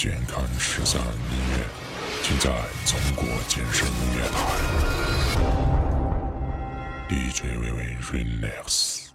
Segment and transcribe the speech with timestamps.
[0.00, 1.56] 健康十三音乐，
[2.22, 2.50] 尽在
[2.86, 4.34] 中国健身音乐台。
[7.06, 9.10] DJ 微微 Relax。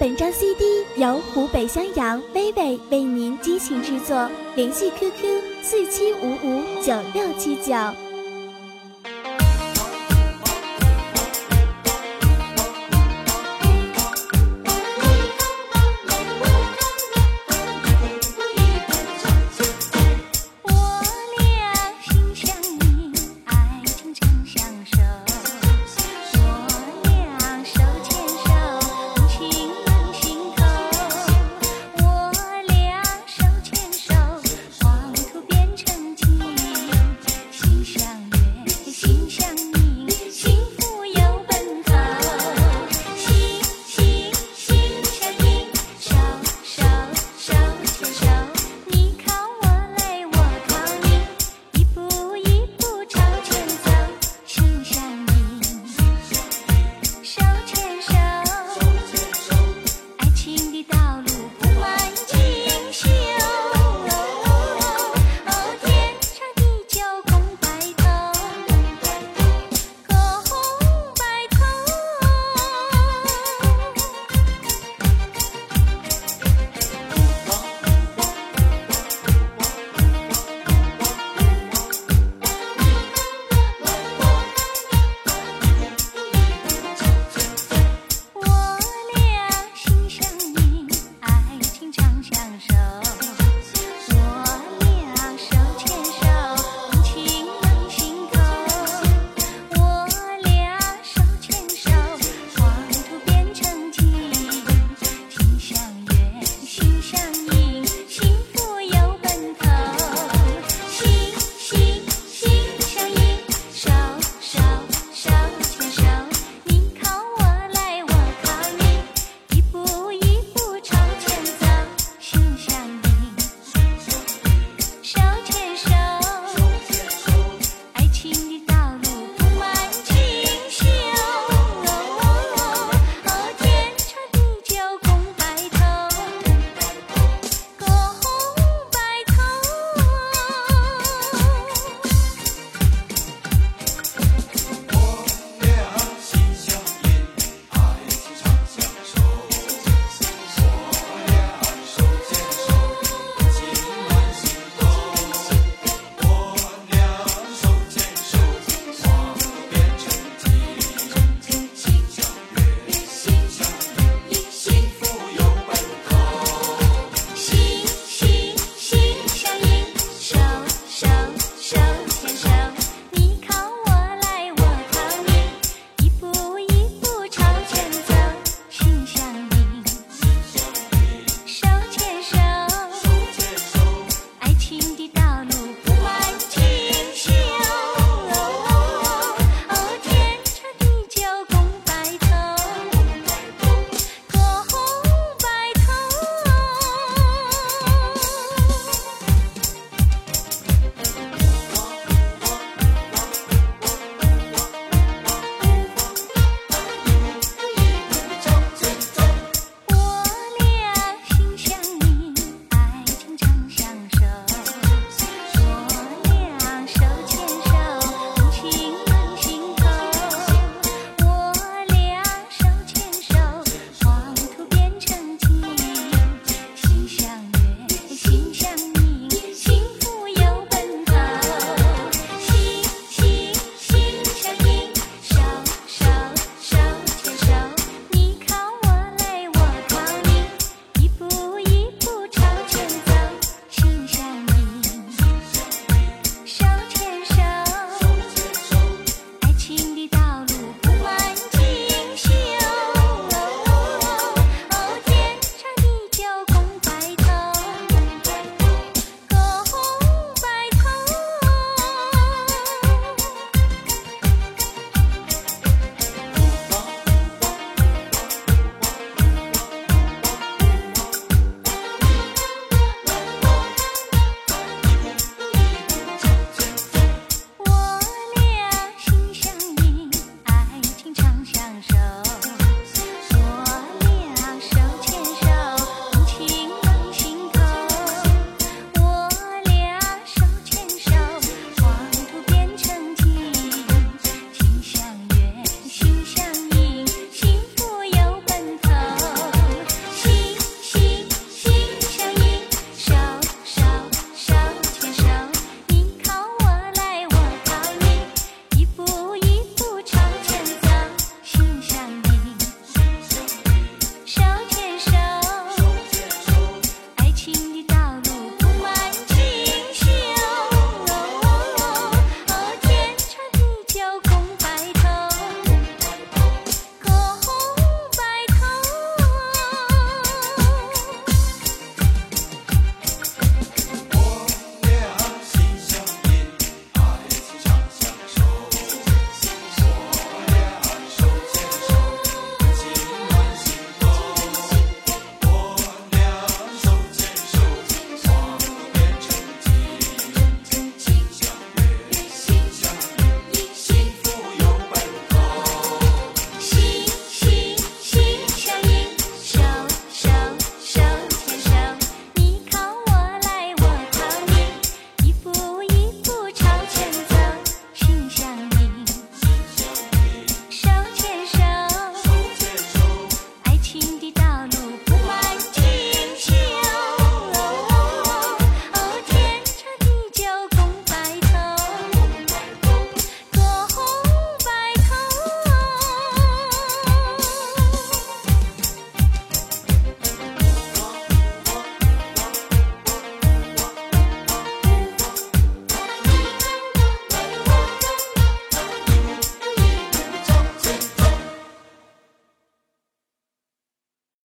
[0.00, 0.64] 本张 CD
[0.96, 8.09] 由湖北襄阳微微为您激情制作，联系 QQ 四七五五九六七九。